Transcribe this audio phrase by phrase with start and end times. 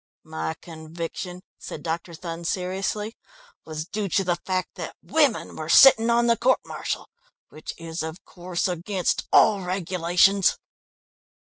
[0.23, 2.15] "My conviction," said Dr.
[2.15, 3.15] Thun seriously,
[3.65, 7.07] "was due to the fact that women were sitting on the court martial,
[7.49, 10.57] which is, of course, against all regulations."